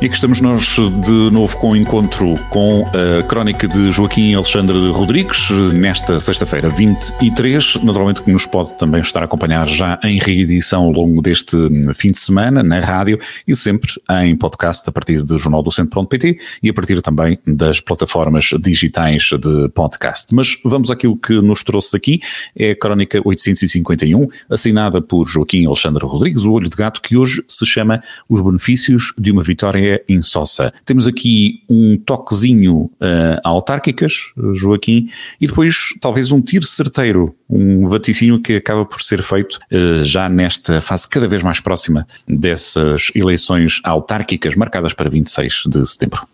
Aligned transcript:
E 0.00 0.06
aqui 0.06 0.14
estamos 0.14 0.40
nós 0.40 0.76
de 1.04 1.30
novo 1.30 1.58
com 1.58 1.72
o 1.72 1.76
encontro 1.76 2.34
com 2.48 2.86
a 2.88 3.22
crónica 3.22 3.68
de 3.68 3.92
Joaquim 3.92 4.34
Alexandre 4.34 4.90
Rodrigues, 4.92 5.50
nesta 5.74 6.18
sexta-feira, 6.18 6.70
23. 6.70 7.74
Naturalmente 7.82 8.22
que 8.22 8.32
nos 8.32 8.46
pode 8.46 8.72
também 8.78 9.02
estar 9.02 9.20
a 9.20 9.26
acompanhar 9.26 9.68
já 9.68 10.00
em 10.02 10.18
reedição 10.18 10.84
ao 10.84 10.90
longo 10.90 11.20
deste 11.20 11.54
fim 11.92 12.12
de 12.12 12.18
semana, 12.18 12.62
na 12.62 12.80
rádio 12.80 13.20
e 13.46 13.54
sempre 13.54 13.90
em 14.22 14.34
podcast 14.34 14.88
a 14.88 14.92
partir 14.92 15.22
do 15.22 15.36
Jornal 15.36 15.62
do 15.62 15.70
Centro.pt 15.70 16.38
e 16.62 16.70
a 16.70 16.72
partir 16.72 17.02
também 17.02 17.38
das 17.46 17.78
plataformas 17.78 18.52
digitais 18.58 19.24
de 19.24 19.68
podcast. 19.74 20.34
Mas 20.34 20.56
vamos 20.64 20.90
àquilo 20.90 21.14
que 21.14 21.34
nos 21.42 21.62
trouxe 21.62 21.94
aqui, 21.94 22.20
é 22.56 22.70
a 22.70 22.74
crónica 22.74 23.20
851, 23.22 24.26
assinada 24.48 25.02
por 25.02 25.28
Joaquim 25.28 25.66
Alexandre 25.66 26.06
Rodrigues, 26.06 26.44
o 26.44 26.52
Olho 26.52 26.70
de 26.70 26.76
Gato, 26.76 27.02
que 27.02 27.18
hoje 27.18 27.44
se 27.46 27.66
chama 27.66 28.02
Os 28.30 28.40
Benefícios 28.40 29.12
de 29.18 29.30
uma 29.30 29.42
Vitória 29.42 29.89
insossa. 30.08 30.72
Temos 30.84 31.06
aqui 31.06 31.62
um 31.68 31.96
toquezinho 31.96 32.90
uh, 33.00 33.40
a 33.42 33.48
autárquicas, 33.48 34.32
Joaquim, 34.54 35.08
e 35.40 35.46
depois 35.46 35.94
talvez 36.00 36.30
um 36.30 36.40
tiro 36.40 36.66
certeiro, 36.66 37.34
um 37.48 37.86
vaticínio 37.86 38.40
que 38.40 38.56
acaba 38.56 38.84
por 38.84 39.00
ser 39.00 39.22
feito 39.22 39.58
uh, 39.72 40.04
já 40.04 40.28
nesta 40.28 40.80
fase 40.80 41.08
cada 41.08 41.28
vez 41.28 41.42
mais 41.42 41.60
próxima 41.60 42.06
dessas 42.26 43.10
eleições 43.14 43.80
autárquicas 43.84 44.54
marcadas 44.56 44.94
para 44.94 45.10
26 45.10 45.62
de 45.66 45.86
setembro. 45.86 46.26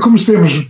Comecemos 0.00 0.66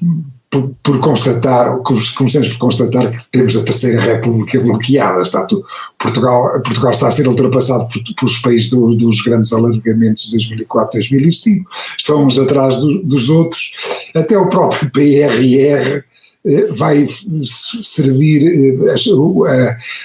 por, 0.51 0.75
por, 0.83 0.99
constatar, 0.99 1.79
começamos 2.17 2.49
por 2.49 2.59
constatar 2.59 3.09
que 3.09 3.31
temos 3.31 3.57
a 3.57 3.63
Terceira 3.63 4.03
República 4.03 4.61
bloqueada. 4.61 5.23
Está 5.23 5.47
tu, 5.47 5.65
Portugal, 5.97 6.43
Portugal 6.65 6.91
está 6.91 7.07
a 7.07 7.11
ser 7.13 7.29
ultrapassado 7.29 7.89
por, 7.89 8.03
pelos 8.17 8.39
países 8.39 8.71
do, 8.71 8.95
dos 8.97 9.23
grandes 9.23 9.53
alargamentos 9.53 10.25
de 10.25 10.39
2004 10.39 10.99
2005. 10.99 11.71
Estamos 11.97 12.39
atrás 12.39 12.79
do, 12.79 13.01
dos 13.03 13.31
outros. 13.31 13.73
Até 14.13 14.37
o 14.37 14.51
próprio 14.51 14.91
PRR 14.91 16.03
eh, 16.45 16.73
vai 16.73 17.07
servir, 17.45 18.43
eh, 18.45 18.95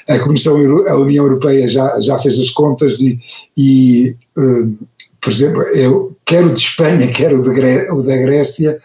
a, 0.08 0.14
a 0.16 0.20
Comissão, 0.20 0.58
a 0.88 0.96
União 0.96 1.26
Europeia 1.26 1.68
já, 1.68 2.00
já 2.02 2.20
fez 2.20 2.40
as 2.40 2.52
contas 2.52 3.00
e, 3.00 3.20
e 3.58 4.16
eh, 4.38 4.86
por 5.20 5.32
exemplo, 5.32 5.62
eu 5.74 6.06
quero 6.24 6.54
de 6.54 6.60
Espanha, 6.60 7.12
quero 7.12 7.42
o 7.42 8.04
da 8.04 8.16
Grécia, 8.18 8.80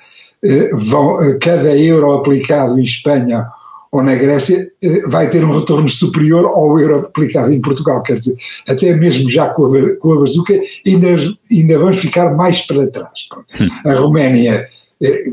vão, 0.72 1.20
eh, 1.20 1.38
cada 1.40 1.76
euro 1.76 2.12
aplicado 2.12 2.78
em 2.78 2.82
Espanha 2.82 3.46
ou 3.92 4.02
na 4.02 4.14
Grécia 4.14 4.70
eh, 4.82 5.02
vai 5.08 5.28
ter 5.28 5.44
um 5.44 5.58
retorno 5.58 5.88
superior 5.88 6.46
ao 6.46 6.78
euro 6.78 7.00
aplicado 7.00 7.52
em 7.52 7.60
Portugal. 7.60 8.02
Quer 8.02 8.16
dizer, 8.16 8.36
até 8.68 8.94
mesmo 8.94 9.28
já 9.28 9.48
com 9.48 9.74
a, 9.74 9.96
com 9.96 10.12
a 10.12 10.20
bazuca, 10.20 10.54
ainda, 10.86 11.08
ainda 11.50 11.78
vamos 11.78 11.98
ficar 11.98 12.34
mais 12.34 12.62
para 12.66 12.86
trás. 12.86 13.28
Hum. 13.60 13.68
A 13.84 13.94
Roménia, 13.94 14.68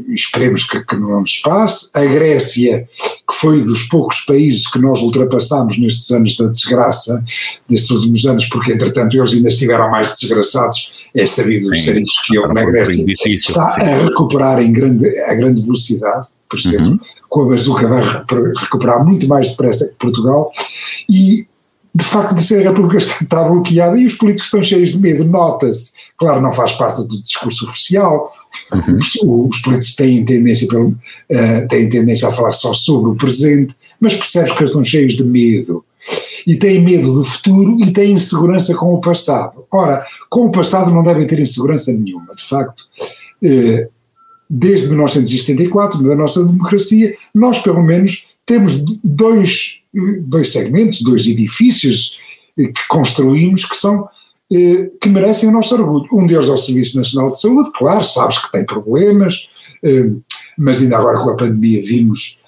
esperemos 0.10 0.64
que, 0.64 0.84
que, 0.84 0.96
não 0.96 1.22
nos 1.22 1.38
passe. 1.38 1.90
A 1.94 2.06
Grécia, 2.06 2.88
que 3.30 3.36
foi 3.36 3.62
dos 3.62 3.84
poucos 3.84 4.22
países 4.22 4.68
que 4.68 4.80
nós 4.80 5.02
ultrapassámos 5.02 5.78
nestes 5.78 6.10
anos 6.12 6.38
da 6.38 6.48
desgraça, 6.48 7.24
destes 7.70 7.90
últimos 7.92 8.26
anos, 8.26 8.46
porque 8.46 8.72
entretanto 8.72 9.18
eles 9.18 9.34
ainda 9.34 9.50
estiveram 9.50 9.92
mais 9.92 10.18
desgraçados 10.18 10.92
é 11.14 11.26
sabido 11.26 11.72
os 11.72 11.84
serviços 11.84 12.22
que 12.26 12.36
eu 12.36 12.48
na 12.54 12.64
Grécia 12.64 13.04
está 13.26 13.76
a 13.80 14.04
recuperar 14.04 14.62
em 14.62 14.72
grande, 14.72 15.08
a 15.22 15.34
grande 15.34 15.62
velocidade, 15.62 16.28
por 16.50 16.60
exemplo, 16.60 16.92
uhum. 16.92 17.00
com 17.28 17.42
a 17.42 17.46
bazuca 17.50 17.88
vai 17.88 18.04
recuperar 18.56 19.04
muito 19.04 19.28
mais 19.28 19.50
depressa 19.50 19.88
que 19.88 19.96
Portugal 19.96 20.52
e 21.10 21.48
de 21.94 22.04
facto 22.04 22.36
de 22.36 22.44
ser 22.44 22.60
a 22.60 22.70
República 22.70 22.98
está 22.98 23.44
bloqueada 23.44 23.98
e 23.98 24.06
os 24.06 24.14
políticos 24.14 24.46
estão 24.46 24.62
cheios 24.62 24.92
de 24.92 25.00
medo, 25.00 25.26
nota-se, 25.26 25.94
claro 26.16 26.40
não 26.40 26.54
faz 26.54 26.74
parte 26.74 27.02
do 27.08 27.22
discurso 27.22 27.66
oficial, 27.66 28.30
uhum. 28.72 28.98
os, 28.98 29.16
os, 29.16 29.62
políticos 29.62 29.96
têm 29.96 30.26
tendência, 30.26 30.68
pelo, 30.68 30.90
uh, 30.90 31.68
têm 31.70 31.90
tendência 31.90 32.28
a 32.28 32.32
falar 32.32 32.52
só 32.52 32.74
sobre 32.74 33.12
o 33.12 33.16
presente, 33.16 33.76
mas 34.00 34.14
percebes 34.14 34.52
que 34.52 34.60
eles 34.60 34.72
estão 34.72 34.86
cheios 34.86 35.14
de 35.14 35.24
medo 35.24 35.84
e 36.46 36.56
têm 36.56 36.82
medo 36.82 37.14
do 37.14 37.24
futuro 37.24 37.78
e 37.80 37.92
têm 37.92 38.14
insegurança 38.14 38.74
com 38.76 38.94
o 38.94 39.02
passado. 39.02 39.66
Ora, 39.72 40.06
com 40.30 40.46
o 40.46 40.52
passado 40.52 40.92
não 40.92 41.04
devem 41.04 41.28
ter 41.28 41.40
insegurança 41.40 41.92
nenhuma, 41.92 42.34
de 42.34 42.48
facto. 42.48 42.84
Eh, 43.44 43.90
desde 44.50 44.88
1974, 44.88 46.02
da 46.02 46.16
nossa 46.16 46.46
democracia, 46.46 47.16
nós 47.36 47.60
pelo 47.60 47.84
menos 47.84 48.24
temos 48.46 48.82
dois, 49.04 49.80
dois 50.22 50.54
segmentos, 50.54 51.02
dois 51.02 51.28
edifícios 51.28 52.18
que 52.56 52.88
construímos 52.88 53.66
que 53.66 53.76
são 53.76 54.08
eh, 54.52 54.92
que 55.02 55.10
merecem 55.10 55.50
o 55.50 55.52
nosso 55.52 55.76
orgulho. 55.76 56.06
Um 56.14 56.26
deles 56.26 56.50
é 56.50 56.54
o 56.54 56.58
Serviço 56.58 56.98
Nacional 56.98 57.32
de 57.32 57.40
Saúde, 57.40 57.72
claro, 57.74 58.04
sabes 58.04 58.40
que 58.40 58.52
tem 58.52 58.66
problemas, 58.66 59.48
mas 60.58 60.82
ainda 60.82 60.98
agora 60.98 61.20
com 61.20 61.30
a 61.30 61.36
pandemia 61.36 61.84
vimos 61.84 62.40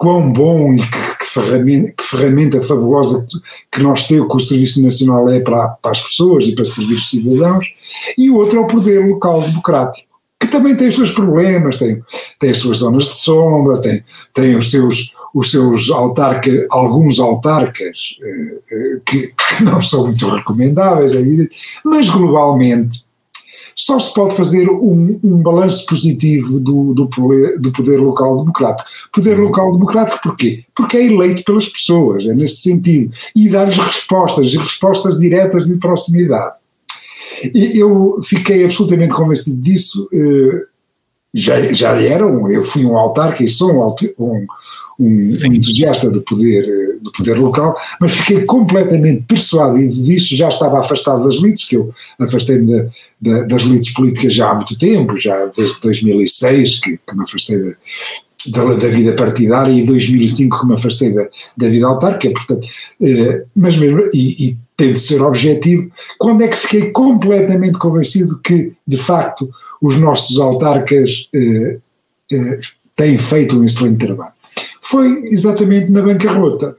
quão 0.00 0.32
bom 0.32 0.72
e 0.72 0.78
que 0.78 1.26
ferramenta, 1.26 1.92
que 1.92 2.02
ferramenta 2.02 2.62
fabulosa 2.62 3.26
que 3.70 3.82
nós 3.82 4.08
temos, 4.08 4.28
que 4.28 4.36
o 4.36 4.40
Serviço 4.40 4.82
Nacional 4.82 5.28
é 5.28 5.40
para, 5.40 5.68
para 5.68 5.92
as 5.92 6.00
pessoas 6.00 6.46
e 6.46 6.54
para 6.54 6.64
servir 6.64 6.94
os 6.94 7.10
cidadãos, 7.10 7.66
e 8.16 8.30
o 8.30 8.36
outro 8.36 8.56
é 8.56 8.60
o 8.60 8.66
poder 8.66 9.06
local 9.06 9.42
democrático, 9.42 10.08
que 10.08 10.09
também 10.50 10.76
tem 10.76 10.88
os 10.88 10.96
seus 10.96 11.12
problemas, 11.12 11.78
tem, 11.78 12.02
tem 12.38 12.50
as 12.50 12.58
suas 12.58 12.78
zonas 12.78 13.04
de 13.04 13.16
sombra, 13.16 13.80
tem, 13.80 14.04
tem 14.34 14.56
os 14.56 14.70
seus 14.70 15.14
os 15.32 15.52
seus 15.52 15.92
autarcas, 15.92 16.66
alguns 16.70 17.20
autarcas 17.20 18.16
eh, 18.20 18.58
eh, 18.72 19.00
que, 19.06 19.28
que, 19.28 19.62
não 19.62 19.80
são 19.80 20.06
muito 20.06 20.28
recomendáveis, 20.28 21.14
é 21.14 21.20
evidente, 21.20 21.56
mas 21.84 22.10
globalmente 22.10 23.04
só 23.80 23.98
se 23.98 24.12
pode 24.12 24.36
fazer 24.36 24.68
um, 24.68 25.18
um 25.24 25.42
balanço 25.42 25.86
positivo 25.86 26.60
do, 26.60 26.92
do, 26.92 27.08
do, 27.58 27.72
poder 27.72 27.98
local 27.98 28.40
democrático. 28.40 28.88
Poder 29.10 29.38
uhum. 29.38 29.46
local 29.46 29.72
democrático 29.72 30.20
porquê? 30.22 30.64
Porque 30.74 30.98
é 30.98 31.06
eleito 31.06 31.42
pelas 31.44 31.66
pessoas, 31.66 32.26
é 32.26 32.34
nesse 32.34 32.56
sentido. 32.56 33.10
E 33.34 33.48
dá-lhes 33.48 33.78
respostas, 33.78 34.54
respostas 34.54 35.18
diretas 35.18 35.68
de 35.68 35.78
proximidade. 35.78 36.58
Eu 37.54 38.20
fiquei 38.22 38.64
absolutamente 38.64 39.14
convencido 39.14 39.60
disso, 39.60 40.08
eh, 40.12 40.64
já, 41.32 41.72
já 41.72 41.90
era 42.00 42.26
um, 42.26 42.48
eu 42.48 42.64
fui 42.64 42.84
um 42.84 42.96
autarca 42.96 43.44
e 43.44 43.48
sou 43.48 43.72
um, 43.72 43.94
um, 44.18 44.46
um, 44.98 45.32
entusiasta 45.52 46.10
do 46.10 46.22
poder, 46.22 46.64
eh, 46.64 46.98
do 47.00 47.12
poder 47.12 47.38
local, 47.38 47.76
mas 48.00 48.12
fiquei 48.12 48.44
completamente 48.44 49.22
persuadido 49.22 50.02
disso, 50.02 50.34
já 50.34 50.48
estava 50.48 50.80
afastado 50.80 51.24
das 51.24 51.36
elites, 51.36 51.68
que 51.68 51.76
eu 51.76 51.92
afastei-me 52.18 52.90
das 53.20 53.62
elites 53.62 53.92
políticas 53.94 54.34
já 54.34 54.50
há 54.50 54.54
muito 54.54 54.76
tempo, 54.76 55.16
já 55.18 55.46
desde 55.56 55.80
2006 55.80 56.80
que, 56.80 56.98
que 56.98 57.16
me 57.16 57.22
afastei 57.22 57.58
da, 57.62 58.64
da, 58.64 58.74
da, 58.74 58.88
vida 58.88 59.12
partidária 59.12 59.72
e 59.72 59.86
2005 59.86 60.60
que 60.60 60.66
me 60.66 60.74
afastei 60.74 61.12
da, 61.12 61.28
da 61.56 61.68
vida 61.68 61.86
autárquica, 61.86 62.34
portanto, 62.34 62.66
eh, 63.00 63.44
mas 63.54 63.76
mesmo, 63.76 64.00
e, 64.12 64.48
e 64.48 64.58
tem 64.80 64.92
de 64.92 65.00
ser 65.00 65.20
objetivo, 65.22 65.90
quando 66.18 66.42
é 66.42 66.48
que 66.48 66.56
fiquei 66.56 66.90
completamente 66.90 67.78
convencido 67.78 68.40
que, 68.42 68.72
de 68.86 68.96
facto, 68.96 69.50
os 69.80 69.98
nossos 69.98 70.38
autarcas 70.38 71.28
eh, 71.34 71.78
eh, 72.32 72.60
têm 72.96 73.18
feito 73.18 73.58
um 73.58 73.64
excelente 73.64 74.06
trabalho? 74.06 74.32
foi 74.90 75.28
exatamente 75.30 75.90
na 75.92 76.02
bancarrota. 76.02 76.76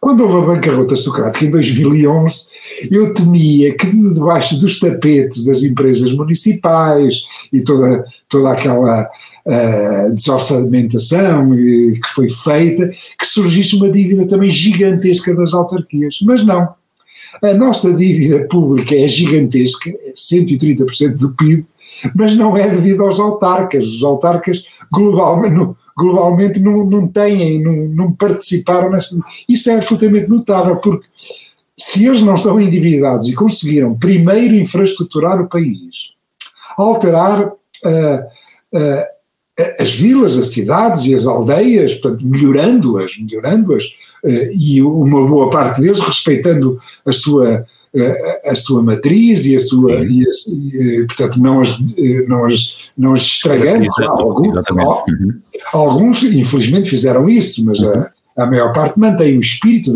Quando 0.00 0.22
houve 0.22 0.36
a 0.36 0.54
bancarrota 0.54 0.94
socrática 0.94 1.44
em 1.44 1.50
2011, 1.50 2.48
eu 2.90 3.12
temia 3.12 3.76
que 3.76 3.86
debaixo 3.86 4.58
dos 4.60 4.78
tapetes 4.78 5.44
das 5.44 5.62
empresas 5.62 6.12
municipais 6.12 7.22
e 7.52 7.60
toda, 7.62 8.04
toda 8.28 8.50
aquela 8.52 9.02
uh, 9.02 10.14
desorçamentação 10.14 11.50
que 11.50 12.08
foi 12.14 12.30
feita, 12.30 12.88
que 13.18 13.26
surgisse 13.26 13.76
uma 13.76 13.90
dívida 13.90 14.26
também 14.26 14.48
gigantesca 14.48 15.34
das 15.34 15.52
autarquias. 15.52 16.18
Mas 16.22 16.44
não. 16.44 16.79
A 17.42 17.54
nossa 17.54 17.92
dívida 17.94 18.46
pública 18.48 18.94
é 18.94 19.06
gigantesca, 19.06 19.90
é 19.90 20.12
130% 20.12 21.16
do 21.16 21.34
PIB, 21.34 21.66
mas 22.14 22.36
não 22.36 22.56
é 22.56 22.68
devido 22.68 23.02
aos 23.02 23.20
autarcas. 23.20 23.86
Os 23.86 24.02
autarcas 24.02 24.64
globalmente, 24.92 25.74
globalmente 25.96 26.60
não, 26.60 26.84
não 26.84 27.06
têm, 27.06 27.62
não, 27.62 27.72
não 27.88 28.12
participaram 28.12 28.90
nesta. 28.90 29.16
Isso 29.48 29.70
é 29.70 29.76
absolutamente 29.76 30.28
notável, 30.28 30.76
porque 30.76 31.06
se 31.76 32.06
eles 32.06 32.22
não 32.22 32.34
estão 32.34 32.60
endividados 32.60 33.28
e 33.28 33.34
conseguiram 33.34 33.98
primeiro 33.98 34.54
infraestruturar 34.54 35.40
o 35.40 35.48
país, 35.48 36.12
alterar 36.76 37.46
uh, 37.46 38.20
uh, 38.74 39.19
as 39.78 39.92
vilas, 39.92 40.38
as 40.38 40.48
cidades 40.48 41.04
e 41.04 41.14
as 41.14 41.26
aldeias, 41.26 41.94
portanto, 41.94 42.26
melhorando-as, 42.26 43.12
melhorando-as, 43.18 43.84
uh, 43.84 44.52
e 44.54 44.82
uma 44.82 45.26
boa 45.26 45.50
parte 45.50 45.80
deles 45.80 46.00
respeitando 46.00 46.78
a 47.04 47.12
sua 47.12 47.66
a, 47.96 48.50
a 48.52 48.54
sua 48.54 48.82
matriz 48.82 49.46
e 49.46 49.56
a 49.56 49.60
sua, 49.60 50.04
e, 50.04 50.22
e, 50.22 51.06
portanto, 51.06 51.40
não 51.40 51.60
as, 51.60 51.78
não 52.28 52.46
as, 52.46 52.76
não 52.96 53.14
as 53.14 53.22
estragando. 53.22 53.86
Alguns, 54.06 54.52
uhum. 54.52 55.40
alguns, 55.72 56.22
infelizmente, 56.22 56.88
fizeram 56.88 57.28
isso, 57.28 57.64
mas 57.64 57.82
a, 57.82 58.10
a 58.36 58.46
maior 58.46 58.72
parte 58.72 58.98
mantém 58.98 59.36
o 59.36 59.40
espírito, 59.40 59.90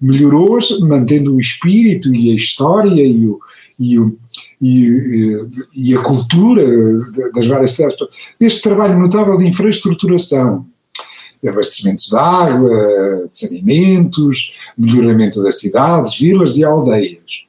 melhorou-as, 0.00 0.78
mantendo 0.80 1.34
o 1.34 1.40
espírito 1.40 2.14
e 2.14 2.32
a 2.32 2.36
história 2.36 3.02
e, 3.02 3.26
o, 3.26 3.38
e, 3.78 3.96
e, 4.60 5.48
e 5.74 5.94
a 5.94 6.02
cultura 6.02 6.64
das 7.34 7.46
várias 7.46 7.72
cidades. 7.72 7.96
Este 8.40 8.62
trabalho 8.62 8.98
notável 8.98 9.36
de 9.38 9.46
infraestruturação, 9.46 10.66
abastecimentos 11.46 12.06
de 12.06 12.16
água, 12.16 13.28
de 13.28 13.38
saneamentos, 13.38 14.52
melhoramento 14.76 15.42
das 15.42 15.60
cidades, 15.60 16.18
vilas 16.18 16.56
e 16.56 16.64
aldeias. 16.64 17.46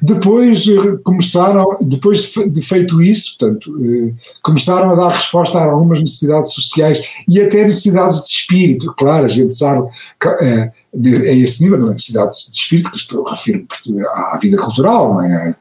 Depois 0.00 0.66
eh, 0.66 0.98
começaram, 1.02 1.76
depois 1.80 2.32
de 2.50 2.62
feito 2.62 3.02
isso, 3.02 3.36
portanto, 3.38 3.76
eh, 3.84 4.12
começaram 4.42 4.90
a 4.90 4.94
dar 4.94 5.10
resposta 5.10 5.58
a 5.58 5.64
algumas 5.64 6.00
necessidades 6.00 6.52
sociais 6.52 7.00
e 7.28 7.40
até 7.40 7.64
necessidades 7.64 8.24
de 8.24 8.30
espírito. 8.30 8.94
Claro, 8.96 9.26
a 9.26 9.28
gente 9.28 9.54
sabe 9.54 9.88
que 10.20 10.28
é, 10.44 10.72
esse 10.92 11.62
nível, 11.62 11.78
não 11.78 11.90
é 11.90 11.92
necessidades 11.92 12.50
de 12.50 12.56
espírito, 12.56 12.90
que 12.90 12.96
estou 12.96 13.22
refiro 13.24 13.64
à 14.12 14.38
vida 14.40 14.56
cultural, 14.56 15.14
não 15.14 15.22
é? 15.22 15.54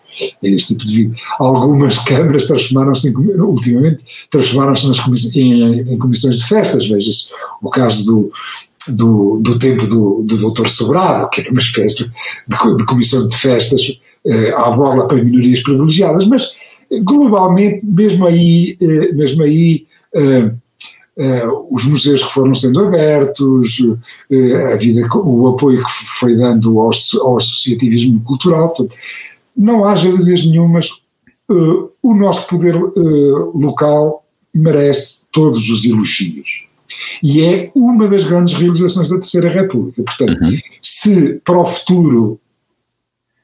é 0.44 0.50
este 0.50 0.74
tipo 0.74 0.86
de 0.86 0.96
vida. 0.96 1.16
Algumas 1.38 2.00
câmaras 2.06 2.48
transformaram-se, 2.48 3.14
ultimamente, 3.16 4.28
transformaram-se 4.32 5.40
em, 5.40 5.94
em, 5.94 5.98
comissões 5.98 6.40
de 6.40 6.48
festas, 6.48 6.88
veja-se 6.88 7.30
o 7.62 7.70
caso 7.70 8.06
do, 8.06 8.32
do, 8.96 9.40
do 9.40 9.58
tempo 9.58 9.86
do, 9.86 10.24
do 10.24 10.52
Dr. 10.52 10.68
Sobrado, 10.68 11.30
que 11.30 11.42
era 11.42 11.52
uma 11.52 11.60
espécie 11.60 12.12
de, 12.48 12.78
de 12.78 12.86
comissão 12.86 13.28
de 13.28 13.36
festas 13.36 14.00
eh, 14.26 14.54
à 14.56 14.70
bola 14.72 15.08
para 15.08 15.24
minorias 15.24 15.62
privilegiadas, 15.64 16.28
mas 16.28 16.52
globalmente, 17.04 17.86
mesmo 17.86 18.26
aí, 18.26 18.76
eh, 18.82 19.14
mesmo 19.14 19.44
aí 19.44 19.86
eh, 20.14 20.52
os 21.70 21.86
museus 21.86 22.24
que 22.24 22.34
foram 22.34 22.56
sendo 22.56 22.80
abertos, 22.80 23.82
a 24.72 24.78
vida, 24.78 25.06
o 25.18 25.50
apoio 25.50 25.84
que 25.84 25.92
foi 25.92 26.34
dando 26.38 26.80
ao, 26.80 26.92
ao 27.22 27.38
associativismo 27.38 28.22
cultural, 28.22 28.70
portanto, 28.70 28.96
não 29.56 29.84
haja 29.84 30.10
dúvidas 30.10 30.46
nenhumas, 30.46 31.02
o 32.02 32.14
nosso 32.16 32.48
poder 32.48 32.74
local 33.54 34.24
merece 34.54 35.26
todos 35.30 35.70
os 35.70 35.84
elogios. 35.84 36.69
E 37.22 37.44
é 37.44 37.72
uma 37.76 38.08
das 38.08 38.24
grandes 38.24 38.56
realizações 38.56 39.10
da 39.10 39.18
Terceira 39.18 39.50
República. 39.50 40.04
Portanto, 40.04 40.42
uhum. 40.42 40.58
se 40.82 41.42
para 41.44 41.60
o 41.60 41.66
futuro 41.66 42.40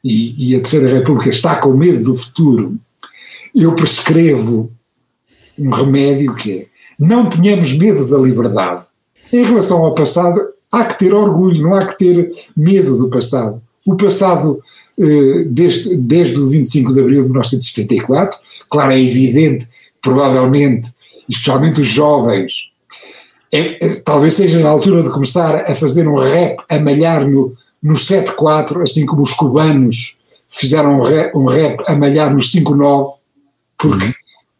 e, 0.03 0.51
e 0.51 0.55
a 0.55 0.59
Terceira 0.59 0.89
República 0.89 1.29
está 1.29 1.55
com 1.55 1.73
medo 1.73 2.03
do 2.03 2.15
futuro, 2.15 2.75
eu 3.53 3.75
prescrevo 3.75 4.71
um 5.57 5.69
remédio 5.69 6.35
que 6.35 6.51
é 6.51 6.65
não 6.99 7.29
tenhamos 7.29 7.73
medo 7.73 8.07
da 8.07 8.17
liberdade. 8.17 8.85
Em 9.31 9.43
relação 9.43 9.83
ao 9.83 9.93
passado, 9.93 10.39
há 10.71 10.85
que 10.85 10.99
ter 10.99 11.13
orgulho, 11.13 11.61
não 11.61 11.73
há 11.73 11.85
que 11.85 11.97
ter 11.97 12.31
medo 12.55 12.97
do 12.97 13.09
passado. 13.09 13.61
O 13.85 13.95
passado, 13.95 14.61
eh, 14.97 15.45
desde, 15.47 15.95
desde 15.97 16.39
o 16.39 16.49
25 16.49 16.93
de 16.93 16.99
abril 16.99 17.21
de 17.21 17.29
1974, 17.29 18.39
claro, 18.69 18.91
é 18.91 18.99
evidente, 18.99 19.67
provavelmente, 20.01 20.89
especialmente 21.27 21.81
os 21.81 21.87
jovens, 21.87 22.71
é, 23.55 23.85
é, 23.85 23.95
talvez 24.03 24.33
seja 24.33 24.59
na 24.59 24.69
altura 24.69 25.01
de 25.01 25.09
começar 25.09 25.69
a 25.69 25.73
fazer 25.73 26.07
um 26.07 26.15
rap, 26.15 26.57
a 26.69 26.77
malhar 26.77 27.25
no, 27.25 27.53
no 27.81 27.93
7-4, 27.93 28.81
assim 28.81 29.05
como 29.05 29.21
os 29.21 29.31
cubanos 29.31 30.17
fizeram 30.49 30.99
um 30.99 31.01
rap, 31.01 31.35
um 31.35 31.45
rap 31.45 31.81
a 31.87 31.95
malhar 31.95 32.33
no 32.33 32.39
5-9, 32.39 33.13
porque 33.77 34.05
uhum. 34.05 34.11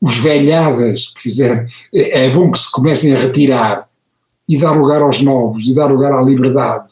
os 0.01 0.17
velhadas 0.17 1.13
que 1.13 1.21
fizeram, 1.21 1.65
é, 1.93 2.25
é 2.25 2.29
bom 2.29 2.49
que 2.49 2.59
se 2.59 2.71
comecem 2.71 3.13
a 3.13 3.19
retirar 3.19 3.89
e 4.47 4.57
dar 4.57 4.71
lugar 4.71 5.01
aos 5.01 5.21
novos, 5.21 5.67
e 5.67 5.73
dar 5.73 5.87
lugar 5.87 6.13
à 6.13 6.21
liberdade, 6.21 6.87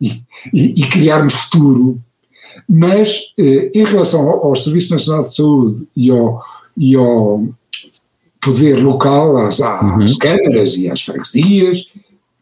e, 0.00 0.22
e, 0.54 0.80
e 0.80 0.88
criarmos 0.88 1.34
futuro. 1.34 2.00
Mas 2.68 3.32
eh, 3.38 3.70
em 3.74 3.84
relação 3.84 4.28
ao, 4.28 4.46
ao, 4.46 4.56
Serviço 4.56 4.92
Nacional 4.92 5.24
de 5.24 5.34
Saúde 5.34 5.88
e 5.96 6.10
ao, 6.10 6.42
e 6.76 6.94
ao 6.96 7.48
poder 8.40 8.76
local, 8.76 9.36
às, 9.36 9.60
às 9.60 9.82
uhum. 9.82 10.18
câmaras 10.18 10.76
e 10.76 10.90
às 10.90 11.02
freguesias, 11.02 11.86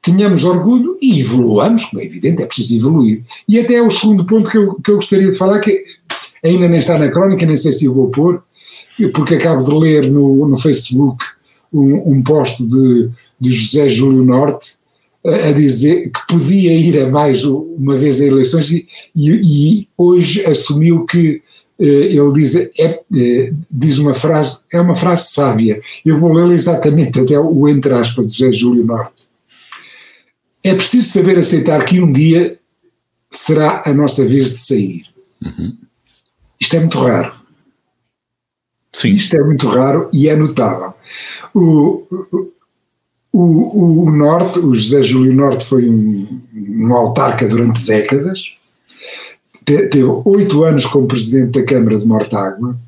tenhamos 0.02 0.44
orgulho 0.44 0.96
e 1.02 1.20
evoluamos, 1.20 1.86
como 1.86 2.00
é 2.00 2.04
evidente, 2.04 2.42
é 2.42 2.46
preciso 2.46 2.76
evoluir. 2.76 3.22
E 3.48 3.58
até 3.58 3.74
é 3.74 3.82
o 3.82 3.90
segundo 3.90 4.24
ponto 4.24 4.50
que 4.50 4.56
eu, 4.56 4.74
que 4.74 4.90
eu 4.90 4.96
gostaria 4.96 5.30
de 5.30 5.36
falar, 5.36 5.58
que 5.58 5.80
ainda 6.44 6.68
nem 6.68 6.78
está 6.78 6.98
na 6.98 7.10
crónica, 7.10 7.44
nem 7.44 7.56
sei 7.56 7.72
se 7.72 7.86
eu 7.86 7.94
vou 7.94 8.08
pôr, 8.10 8.42
porque 9.14 9.34
acabo 9.34 9.62
de 9.62 9.72
ler 9.72 10.10
no, 10.10 10.46
no 10.46 10.56
Facebook 10.56 11.24
um, 11.72 12.12
um 12.12 12.22
post 12.22 12.64
de, 12.64 13.10
de 13.38 13.52
José 13.52 13.88
Júlio 13.88 14.24
Norte 14.24 14.76
a, 15.24 15.52
dizer 15.52 16.10
que 16.10 16.26
podia 16.28 16.72
ir 16.72 17.00
a 17.00 17.10
mais 17.10 17.44
uma 17.44 17.96
vez 17.96 18.20
a 18.20 18.24
eleições 18.24 18.70
e, 18.70 18.86
e, 19.14 19.80
e 19.80 19.88
hoje 19.96 20.46
assumiu 20.46 21.04
que 21.04 21.42
ele 21.78 22.32
diz, 22.32 22.54
é, 22.54 22.70
é, 22.78 23.52
diz 23.70 23.98
uma 23.98 24.14
frase, 24.14 24.62
é 24.72 24.80
uma 24.80 24.96
frase 24.96 25.30
sábia, 25.30 25.80
eu 26.04 26.18
vou 26.18 26.32
lê-la 26.32 26.54
exatamente 26.54 27.20
até 27.20 27.38
o 27.38 27.68
entre 27.68 27.92
aspas 27.92 28.32
de 28.32 28.38
José 28.38 28.52
Júlio 28.52 28.84
Norte. 28.84 29.28
É 30.64 30.74
preciso 30.74 31.08
saber 31.10 31.38
aceitar 31.38 31.84
que 31.84 32.00
um 32.00 32.10
dia 32.10 32.58
será 33.30 33.82
a 33.84 33.92
nossa 33.92 34.26
vez 34.26 34.50
de 34.50 34.58
sair. 34.58 35.06
Uhum. 35.44 35.76
Isto 36.58 36.76
é 36.76 36.80
muito 36.80 36.98
raro. 36.98 37.34
Sim. 38.92 39.10
Isto 39.10 39.36
é 39.36 39.44
muito 39.44 39.68
raro 39.68 40.08
e 40.12 40.28
é 40.28 40.34
notável. 40.34 40.94
O, 41.54 42.06
o, 43.32 44.04
o, 44.04 44.10
Norte, 44.10 44.58
o 44.58 44.74
José 44.74 45.04
Júlio 45.04 45.34
Norte 45.34 45.66
foi 45.66 45.88
um, 45.88 46.40
um 46.54 46.94
autarca 46.94 47.46
durante 47.46 47.84
décadas, 47.84 48.56
teve 49.66 50.04
oito 50.24 50.62
anos 50.62 50.86
como 50.86 51.08
presidente 51.08 51.58
da 51.58 51.64
Câmara 51.64 51.98
de 51.98 52.06
Mortágua 52.06 52.78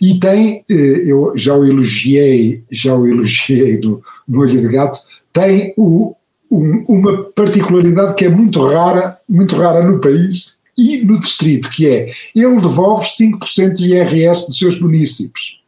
e 0.00 0.18
tem, 0.18 0.64
eh, 0.70 1.02
eu 1.06 1.32
já 1.36 1.54
o 1.56 1.66
elogiei, 1.66 2.62
já 2.70 2.94
o 2.94 3.06
elogiei 3.06 3.78
no, 3.80 4.02
no 4.26 4.40
Olho 4.40 4.60
de 4.60 4.68
Gato, 4.68 5.00
tem 5.32 5.74
o, 5.76 6.14
um, 6.50 6.84
uma 6.88 7.24
particularidade 7.34 8.14
que 8.14 8.24
é 8.24 8.28
muito 8.28 8.64
rara, 8.64 9.18
muito 9.28 9.56
rara 9.56 9.82
no 9.82 10.00
país 10.00 10.54
e 10.76 10.98
no 10.98 11.18
distrito, 11.18 11.70
que 11.70 11.86
é 11.86 12.06
ele 12.34 12.54
devolve 12.60 13.06
5% 13.06 13.72
de 13.72 13.90
IRS 13.90 14.46
dos 14.46 14.58
seus 14.58 14.80
municípios. 14.80 15.58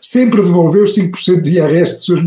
Sempre 0.00 0.42
devolveu 0.42 0.84
5% 0.84 1.40
de 1.40 1.54
IRS 1.54 1.94
dos 1.94 2.04
seus 2.04 2.22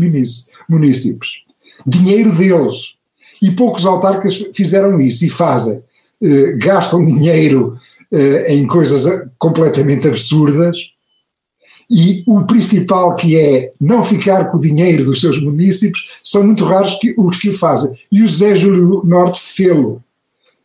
municípios. 0.68 1.44
Dinheiro 1.86 2.34
deles. 2.34 2.94
E 3.40 3.52
poucos 3.52 3.86
autarcas 3.86 4.44
fizeram 4.52 5.00
isso 5.00 5.24
e 5.24 5.30
fazem. 5.30 5.80
Eh, 6.22 6.56
gastam 6.56 7.04
dinheiro 7.04 7.76
eh, 8.10 8.54
em 8.54 8.66
coisas 8.66 9.28
completamente 9.38 10.08
absurdas 10.08 10.76
e 11.90 12.22
o 12.26 12.44
principal 12.44 13.16
que 13.16 13.36
é 13.36 13.72
não 13.80 14.02
ficar 14.02 14.50
com 14.50 14.58
o 14.58 14.60
dinheiro 14.60 15.04
dos 15.04 15.20
seus 15.20 15.42
municípios, 15.42 16.20
são 16.22 16.42
muito 16.42 16.64
raros 16.64 16.96
que, 16.96 17.14
os 17.16 17.38
que 17.38 17.50
o 17.50 17.56
fazem. 17.56 17.94
E 18.12 18.22
o 18.22 18.26
José 18.26 18.56
Júlio 18.56 19.02
Norte 19.04 19.40
fê-lo. 19.40 20.02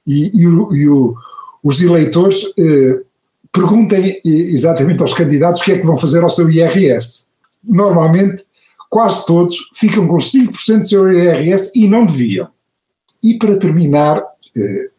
E, 0.06 0.42
e, 0.42 0.48
o, 0.48 0.76
e 0.76 0.90
o, 0.90 1.16
os 1.64 1.82
eleitores 1.82 2.44
eh, 2.60 3.00
perguntem 3.54 4.20
exatamente 4.26 5.02
aos 5.02 5.14
candidatos 5.14 5.62
o 5.62 5.64
que 5.64 5.72
é 5.72 5.80
que 5.80 5.86
vão 5.86 5.96
fazer 5.96 6.24
ao 6.24 6.30
seu 6.30 6.50
IRS. 6.50 7.26
Normalmente, 7.64 8.44
quase 8.90 9.26
todos 9.26 9.56
ficam 9.74 10.06
com 10.08 10.18
5% 10.18 10.80
do 10.80 10.88
seu 10.88 11.12
IRS 11.12 11.72
e 11.74 11.88
não 11.88 12.06
deviam. 12.06 12.50
E 13.24 13.38
para 13.38 13.58
terminar, 13.58 14.22
eh, 14.58 14.62
eh, 14.62 14.92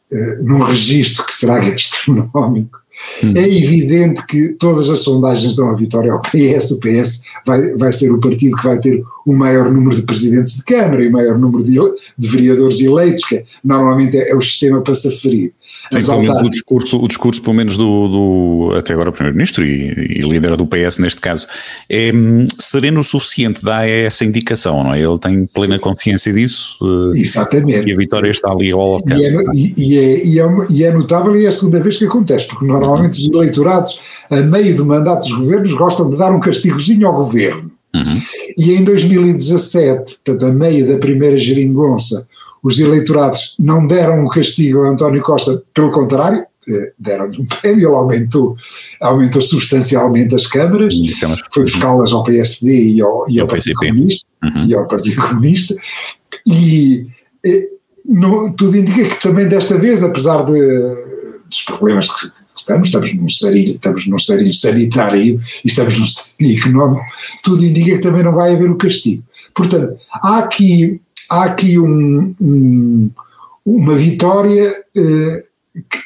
num 0.42 0.62
registro 0.62 1.25
que 1.26 1.34
será 1.34 1.58
gastronómico, 1.61 2.80
Hum. 3.22 3.32
É 3.34 3.48
evidente 3.48 4.26
que 4.26 4.50
todas 4.50 4.88
as 4.88 5.00
sondagens 5.00 5.56
dão 5.56 5.70
a 5.70 5.74
vitória 5.74 6.12
ao 6.12 6.22
PS, 6.22 6.72
o 6.72 6.80
PS 6.80 7.22
vai, 7.46 7.74
vai 7.74 7.92
ser 7.92 8.10
o 8.12 8.20
partido 8.20 8.56
que 8.56 8.64
vai 8.64 8.78
ter 8.78 9.02
o 9.26 9.32
maior 9.32 9.70
número 9.72 9.96
de 9.96 10.02
presidentes 10.02 10.56
de 10.56 10.64
Câmara 10.64 11.02
e 11.02 11.08
o 11.08 11.12
maior 11.12 11.38
número 11.38 11.64
de, 11.64 11.78
de 12.16 12.28
vereadores 12.28 12.80
eleitos, 12.80 13.24
que 13.24 13.42
normalmente 13.64 14.16
é, 14.16 14.30
é, 14.30 14.36
o 14.36 14.42
sistema 14.42 14.80
para 14.80 14.94
se 14.94 15.08
aferir. 15.08 15.52
Sim, 15.90 15.98
o 16.44 16.50
discurso, 16.50 17.02
o 17.02 17.08
discurso, 17.08 17.42
pelo 17.42 17.56
menos 17.56 17.76
do, 17.76 18.08
do 18.08 18.76
até 18.76 18.92
agora 18.92 19.10
Primeiro-Ministro 19.10 19.64
e, 19.64 20.18
e 20.18 20.20
líder 20.20 20.56
do 20.56 20.66
PS 20.66 20.98
neste 20.98 21.20
caso, 21.20 21.46
é 21.88 22.12
hum, 22.12 22.44
sereno 22.58 23.00
o 23.00 23.04
suficiente, 23.04 23.64
dá 23.64 23.86
essa 23.86 24.24
indicação, 24.24 24.84
não 24.84 24.94
é? 24.94 25.00
Ele 25.00 25.18
tem 25.18 25.46
plena 25.46 25.76
Sim. 25.76 25.80
consciência 25.80 26.32
disso. 26.32 26.78
Eh, 26.82 27.18
Exatamente. 27.18 27.88
E 27.88 27.92
a 27.92 27.96
vitória 27.96 28.30
está 28.30 28.50
ali 28.50 28.70
ao 28.72 28.80
alcance. 28.80 29.34
E 29.54 29.64
é, 29.64 29.74
e, 29.76 29.98
é, 29.98 30.26
e, 30.26 30.40
é, 30.40 30.48
e 30.70 30.84
é 30.84 30.92
notável 30.92 31.34
e 31.36 31.46
é 31.46 31.48
a 31.48 31.52
segunda 31.52 31.80
vez 31.80 31.98
que 31.98 32.04
acontece, 32.04 32.46
porque 32.46 32.64
normalmente 32.64 32.83
os 32.92 33.30
eleitorados, 33.32 34.00
a 34.30 34.36
meio 34.36 34.76
do 34.76 34.86
mandato 34.86 35.28
dos 35.28 35.36
governos, 35.36 35.74
gostam 35.74 36.10
de 36.10 36.16
dar 36.16 36.32
um 36.32 36.40
castigozinho 36.40 37.06
ao 37.06 37.16
governo. 37.16 37.70
Uhum. 37.94 38.20
E 38.58 38.72
em 38.72 38.82
2017, 38.82 40.16
portanto, 40.24 40.46
a 40.46 40.52
meio 40.52 40.86
da 40.88 40.98
primeira 40.98 41.38
geringonça, 41.38 42.26
os 42.62 42.80
eleitorados 42.80 43.54
não 43.58 43.86
deram 43.86 44.24
um 44.24 44.28
castigo 44.28 44.82
a 44.82 44.88
António 44.88 45.22
Costa, 45.22 45.62
pelo 45.72 45.92
contrário, 45.92 46.44
deram-lhe 46.98 47.40
um 47.40 47.44
prémio, 47.44 47.88
ele 47.88 47.96
aumentou, 47.96 48.56
aumentou 49.00 49.42
substancialmente 49.42 50.34
as 50.34 50.46
câmaras, 50.46 50.94
foi 51.52 51.64
buscá-las 51.64 52.12
ao 52.12 52.24
PSD 52.24 52.92
e 52.92 53.02
ao, 53.02 53.28
e 53.28 53.38
ao, 53.38 53.46
Partido 53.46 53.74
Comunista, 53.76 54.26
uhum. 54.42 54.66
e 54.66 54.74
ao 54.74 54.88
Partido 54.88 55.22
Comunista, 55.22 55.74
e 56.46 57.06
no, 58.04 58.52
tudo 58.54 58.76
indica 58.76 59.08
que 59.08 59.22
também 59.22 59.48
desta 59.48 59.78
vez, 59.78 60.02
apesar 60.02 60.44
de, 60.44 60.60
dos 61.48 61.62
problemas 61.66 62.08
que 62.10 62.30
estamos, 62.64 62.88
estamos 62.88 63.14
num 63.14 63.28
sarilho, 63.28 63.75
estamos 63.75 64.06
num 64.06 64.18
sarilho 64.18 64.54
sanitário 64.54 65.40
e 65.64 65.68
estamos 65.68 65.99
num 65.99 66.06
sarilho 66.06 66.59
económico, 66.59 67.04
tudo 67.42 67.64
indica 67.64 67.97
que 67.97 68.02
também 68.02 68.23
não 68.23 68.35
vai 68.35 68.54
haver 68.54 68.71
o 68.71 68.76
castigo. 68.76 69.23
Portanto, 69.54 69.97
há 70.12 70.38
aqui, 70.38 71.00
há 71.30 71.44
aqui 71.44 71.78
um, 71.78 72.35
um, 72.40 73.11
uma 73.64 73.94
vitória, 73.94 74.75
eh, 74.97 75.42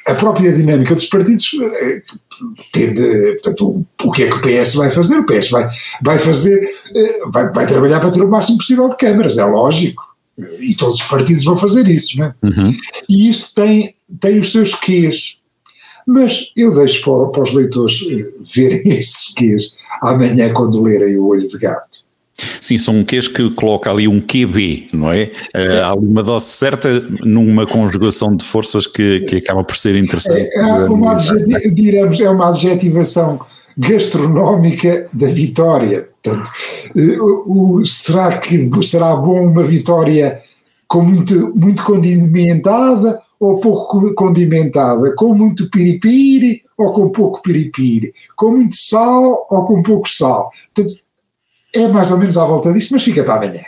a 0.07 0.15
própria 0.15 0.53
dinâmica 0.53 0.95
dos 0.95 1.07
partidos 1.07 1.51
eh, 1.61 2.03
tende, 2.73 3.35
portanto, 3.43 3.69
o, 3.69 3.87
o, 4.05 4.13
que 4.13 4.25
é 4.25 4.31
que 4.31 4.37
o 4.37 4.41
PS 4.41 4.75
vai 4.75 4.91
fazer? 4.91 5.19
O 5.19 5.27
PS 5.27 5.51
vai, 5.51 5.69
vai 6.03 6.19
fazer, 6.19 6.71
eh, 6.95 7.21
vai, 7.31 7.53
vai 7.53 7.67
trabalhar 7.67 8.01
para 8.01 8.11
ter 8.11 8.23
o 8.23 8.31
máximo 8.31 8.59
possível 8.59 8.89
de 8.89 8.97
câmaras, 8.97 9.39
é 9.39 9.45
lógico 9.45 10.09
e 10.61 10.75
todos 10.75 11.01
os 11.01 11.07
partidos 11.07 11.45
vão 11.45 11.59
fazer 11.59 11.89
isso, 11.89 12.17
não 12.17 12.27
é? 12.27 12.35
Uhum. 12.43 12.73
E 13.09 13.29
isso 13.29 13.53
tem, 13.55 13.95
tem 14.21 14.39
os 14.39 14.53
seus 14.53 14.75
quês. 14.75 15.38
Mas 16.09 16.51
eu 16.57 16.75
deixo 16.75 17.05
para, 17.05 17.31
para 17.31 17.43
os 17.43 17.53
leitores 17.53 18.03
eh, 18.09 18.25
verem 18.43 18.81
esses 18.99 19.35
quês 19.35 19.77
amanhã 20.01 20.51
quando 20.55 20.83
lerem 20.83 21.19
o 21.19 21.27
Olho 21.27 21.47
de 21.47 21.59
Gato. 21.59 22.09
Sim, 22.61 22.79
são 22.79 23.05
quês 23.05 23.29
que 23.29 23.51
coloca 23.51 23.91
ali 23.91 24.09
um 24.09 24.21
QB, 24.21 24.91
não 24.93 25.13
é? 25.13 25.33
Uh, 25.55 25.83
há 25.83 25.91
ali 25.91 26.07
uma 26.07 26.23
dose 26.23 26.47
certa 26.47 26.89
numa 27.23 27.67
conjugação 27.67 28.35
de 28.35 28.45
forças 28.45 28.87
que, 28.87 29.21
que 29.23 29.37
acaba 29.37 29.63
por 29.65 29.77
ser 29.77 29.97
interessante. 29.97 30.47
É, 30.55 30.61
é 30.61 30.65
uma, 30.85 31.17
diremos, 31.73 32.21
é 32.21 32.31
uma 32.31 32.49
adjetivação 32.49 33.41
gastronómica 33.77 35.09
da 35.13 35.27
vitória. 35.27 36.09
Portanto, 36.23 36.51
eh, 36.97 37.85
será 37.85 38.39
que 38.39 38.71
será 38.83 39.15
bom 39.15 39.47
uma 39.47 39.65
vitória 39.65 40.41
com 40.89 41.03
muito, 41.03 41.53
muito 41.55 41.85
condimentada 41.85 43.21
ou 43.39 43.61
pouco 43.61 44.15
condimentada? 44.15 45.15
Com 45.15 45.35
muito 45.35 45.71
piripiri 45.71 46.63
ou 46.77 46.93
com 46.93 47.11
pouco 47.11 47.43
piripiri? 47.43 48.13
Com 48.35 48.53
muito 48.53 48.75
sal 48.75 49.47
ou 49.51 49.67
com 49.67 49.83
pouco 49.83 50.09
sal? 50.09 50.51
Portanto, 50.75 51.01
é 51.75 51.87
mais 51.89 52.11
ou 52.11 52.19
menos 52.19 52.39
à 52.39 52.45
volta 52.47 52.73
disto, 52.73 52.93
mas 52.93 53.05
fica 53.05 53.23
para 53.23 53.35
amanhã. 53.35 53.61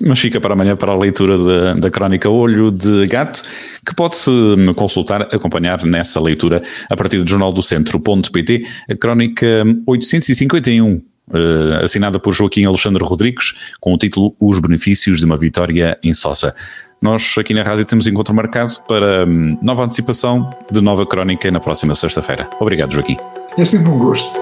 Mas 0.00 0.18
fica 0.18 0.40
para 0.40 0.54
amanhã 0.54 0.74
para 0.74 0.90
a 0.90 0.98
leitura 0.98 1.38
da, 1.38 1.74
da 1.74 1.90
crónica 1.90 2.28
Olho 2.28 2.72
de 2.72 3.06
Gato, 3.06 3.42
que 3.86 3.94
pode-se 3.94 4.30
consultar, 4.74 5.22
acompanhar 5.32 5.84
nessa 5.84 6.20
leitura 6.20 6.60
a 6.90 6.96
partir 6.96 7.22
do 7.22 7.30
jornal 7.30 7.52
do 7.52 7.62
centro.pt, 7.62 8.66
a 8.90 8.96
crónica 8.96 9.46
851 9.86 10.94
Uh, 10.96 11.13
assinada 11.82 12.18
por 12.18 12.32
Joaquim 12.32 12.64
Alexandre 12.64 13.02
Rodrigues, 13.02 13.54
com 13.80 13.94
o 13.94 13.98
título 13.98 14.34
Os 14.40 14.58
Benefícios 14.58 15.20
de 15.20 15.24
uma 15.24 15.36
Vitória 15.36 15.98
em 16.02 16.12
Sosa. 16.12 16.54
Nós 17.00 17.34
aqui 17.38 17.52
na 17.52 17.62
rádio 17.62 17.84
temos 17.84 18.06
encontro 18.06 18.34
marcado 18.34 18.72
para 18.88 19.26
um, 19.26 19.58
nova 19.60 19.84
antecipação 19.84 20.50
de 20.70 20.80
nova 20.80 21.06
crónica 21.06 21.50
na 21.50 21.60
próxima 21.60 21.94
sexta-feira. 21.94 22.48
Obrigado, 22.60 22.92
Joaquim. 22.92 23.16
É 23.58 23.64
sempre 23.64 23.90
um 23.90 23.98
gosto. 23.98 24.38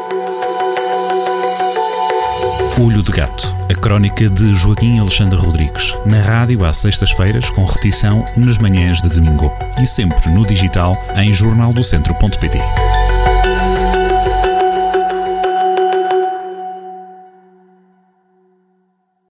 Olho 2.80 3.02
de 3.02 3.12
Gato, 3.12 3.54
a 3.70 3.74
crónica 3.74 4.30
de 4.30 4.54
Joaquim 4.54 4.98
Alexandre 4.98 5.38
Rodrigues, 5.38 5.94
na 6.06 6.20
rádio 6.20 6.64
às 6.64 6.78
sextas-feiras, 6.78 7.50
com 7.50 7.64
repetição 7.64 8.24
nas 8.36 8.58
manhãs 8.58 9.02
de 9.02 9.08
domingo 9.08 9.52
e 9.80 9.86
sempre 9.86 10.30
no 10.30 10.46
digital 10.46 10.96
em 11.16 11.32
jornaldocentro.pt. 11.32 13.01